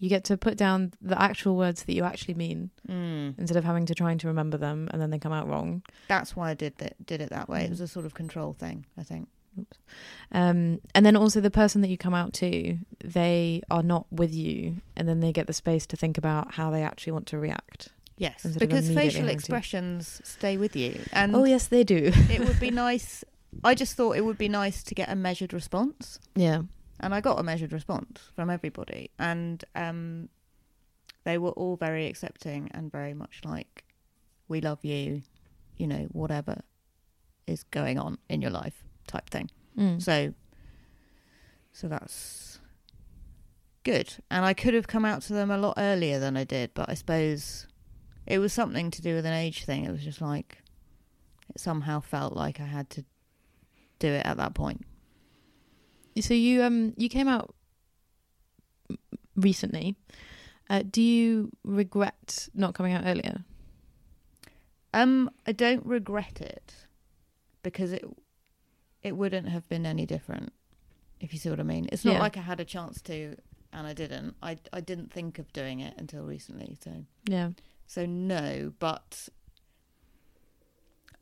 [0.02, 3.38] You get to put down the actual words that you actually mean Mm.
[3.38, 5.82] instead of having to trying to remember them and then they come out wrong.
[6.08, 6.94] That's why I did that.
[7.06, 7.62] Did it that way.
[7.62, 7.70] It Mm.
[7.70, 9.28] was a sort of control thing, I think.
[10.32, 14.34] Um, and then also the person that you come out to, they are not with
[14.34, 17.38] you, and then they get the space to think about how they actually want to
[17.38, 17.88] react.
[18.16, 22.10] Yes, because facial having to- expressions stay with you, and oh yes, they do.
[22.30, 23.24] it would be nice.
[23.62, 26.18] I just thought it would be nice to get a measured response.
[26.34, 26.62] yeah.
[27.00, 30.28] And I got a measured response from everybody, and um,
[31.24, 33.84] they were all very accepting and very much like,
[34.48, 35.22] "We love you,"
[35.76, 36.62] you know, whatever
[37.46, 39.50] is going on in your life, type thing.
[39.76, 40.00] Mm.
[40.00, 40.34] So,
[41.72, 42.60] so that's
[43.84, 44.14] good.
[44.30, 46.88] And I could have come out to them a lot earlier than I did, but
[46.88, 47.66] I suppose
[48.26, 49.84] it was something to do with an age thing.
[49.84, 50.58] It was just like
[51.50, 53.04] it somehow felt like I had to
[53.98, 54.84] do it at that point.
[56.20, 57.54] So you um you came out
[59.36, 59.96] recently.
[60.70, 63.44] Uh, do you regret not coming out earlier?
[64.94, 66.74] Um, I don't regret it
[67.62, 68.04] because it
[69.02, 70.52] it wouldn't have been any different.
[71.20, 72.20] If you see what I mean, it's not Yeah.
[72.20, 73.36] like I had a chance to
[73.72, 74.36] and I didn't.
[74.42, 76.76] I I didn't think of doing it until recently.
[76.82, 77.50] So Yeah.
[77.86, 79.28] so no, but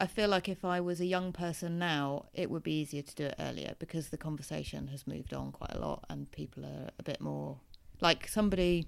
[0.01, 3.15] I feel like if I was a young person now, it would be easier to
[3.15, 6.89] do it earlier because the conversation has moved on quite a lot and people are
[6.99, 7.59] a bit more
[8.01, 8.87] like somebody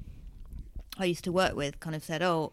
[0.99, 2.53] I used to work with kind of said, "Oh,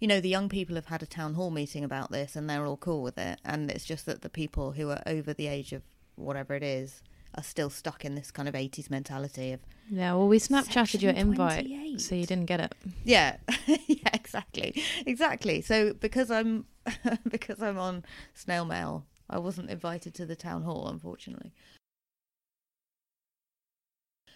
[0.00, 2.66] you know, the young people have had a town hall meeting about this and they're
[2.66, 3.38] all cool with it.
[3.44, 5.82] And it's just that the people who are over the age of
[6.16, 7.02] whatever it is
[7.34, 9.60] are still stuck in this kind of 80s mentality of,
[9.90, 10.14] Yeah.
[10.14, 12.00] Well, we Snapchatted your invite, 28.
[12.00, 12.74] so you didn't get it.
[13.04, 14.82] yeah, yeah, exactly.
[15.06, 15.60] Exactly.
[15.62, 16.66] So because I'm,
[17.28, 18.04] because I'm on
[18.34, 21.52] snail mail, I wasn't invited to the town hall, unfortunately.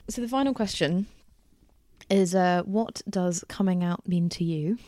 [0.09, 1.07] So the final question
[2.09, 4.79] is, uh, what does coming out mean to you?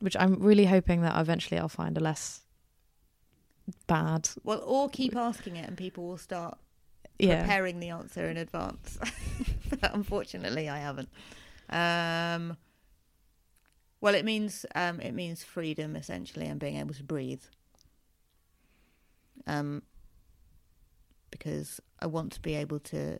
[0.00, 2.40] Which I'm really hoping that eventually I'll find a less
[3.86, 4.28] bad.
[4.42, 6.58] Well, or keep asking it and people will start
[7.22, 7.42] Yeah.
[7.42, 8.98] preparing the answer in advance.
[9.80, 11.08] but unfortunately, I haven't.
[11.68, 12.56] Um,
[14.00, 17.42] well, it means um, it means freedom essentially, and being able to breathe.
[19.46, 19.82] Um,
[21.30, 23.18] because I want to be able to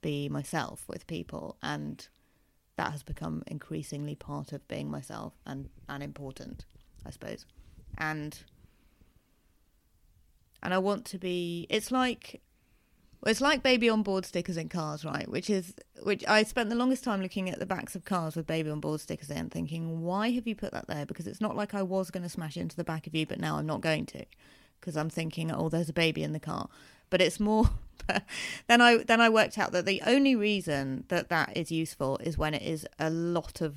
[0.00, 2.06] be myself with people, and
[2.76, 6.64] that has become increasingly part of being myself and and important,
[7.06, 7.44] I suppose,
[7.96, 8.38] and
[10.62, 11.66] and I want to be.
[11.68, 12.40] It's like
[13.26, 15.28] it's like baby on board stickers in cars, right?
[15.28, 18.46] Which is which I spent the longest time looking at the backs of cars with
[18.46, 21.04] baby on board stickers in, thinking, why have you put that there?
[21.04, 23.40] Because it's not like I was going to smash into the back of you, but
[23.40, 24.24] now I'm not going to,
[24.80, 26.68] because I'm thinking, oh, there's a baby in the car.
[27.10, 27.70] But it's more.
[28.68, 32.38] then I then I worked out that the only reason that that is useful is
[32.38, 33.76] when it is a lot of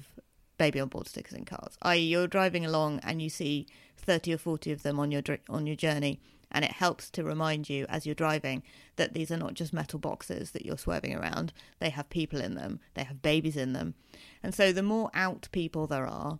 [0.58, 1.78] baby on board stickers in cars.
[1.82, 3.68] I.e., you're driving along and you see
[3.98, 6.20] thirty or forty of them on your on your journey
[6.52, 8.64] and it helps to remind you as you're driving
[8.96, 11.54] that these are not just metal boxes that you're swerving around.
[11.80, 13.96] They have people in them, they have babies in them.
[14.44, 16.40] And so the more out people there are,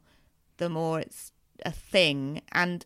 [0.58, 1.32] the more it's
[1.66, 2.42] a thing.
[2.52, 2.86] And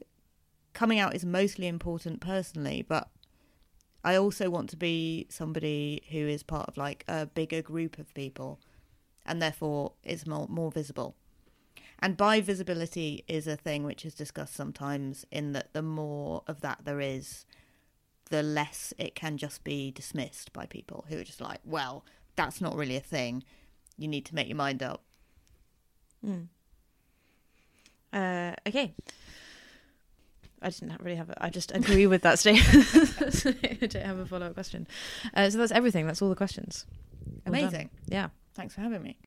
[0.74, 3.10] coming out is mostly important personally, but
[4.04, 8.14] I also want to be somebody who is part of like a bigger group of
[8.14, 8.60] people
[9.26, 11.16] and therefore is more, more visible.
[12.00, 16.62] And bi visibility is a thing which is discussed sometimes, in that the more of
[16.62, 17.46] that there is,
[18.30, 22.60] the less it can just be dismissed by people who are just like, well, that's
[22.60, 23.44] not really a thing.
[23.98, 25.04] You need to make your mind up.
[26.26, 26.48] Mm.
[28.12, 28.94] Uh, okay.
[30.62, 31.30] I didn't really have.
[31.30, 33.46] A, I just agree with that statement.
[33.46, 34.88] I don't have a follow up question.
[35.34, 36.08] Uh, so that's everything.
[36.08, 36.86] That's all the questions.
[37.46, 37.72] All Amazing.
[37.72, 37.90] done.
[38.08, 38.30] Yeah.
[38.56, 39.20] Thanks for having me.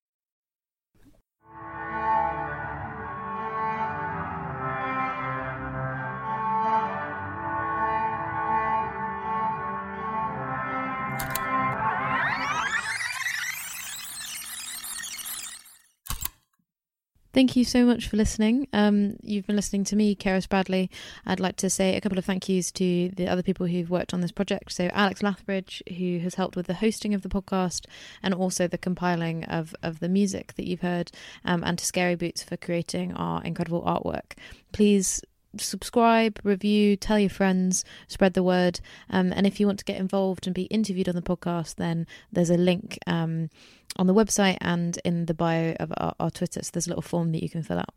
[17.38, 18.66] Thank you so much for listening.
[18.72, 20.90] Um, you've been listening to me, Keris Bradley.
[21.24, 24.12] I'd like to say a couple of thank yous to the other people who've worked
[24.12, 24.72] on this project.
[24.72, 27.86] So, Alex Lathbridge, who has helped with the hosting of the podcast
[28.24, 31.12] and also the compiling of, of the music that you've heard,
[31.44, 34.32] um, and to Scary Boots for creating our incredible artwork.
[34.72, 35.22] Please
[35.56, 38.80] subscribe, review, tell your friends, spread the word.
[39.10, 42.06] Um, and if you want to get involved and be interviewed on the podcast, then
[42.30, 43.50] there's a link um,
[43.96, 46.62] on the website and in the bio of our, our Twitter.
[46.62, 47.94] So there's a little form that you can fill out.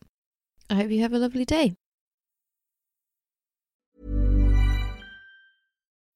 [0.70, 1.76] I hope you have a lovely day.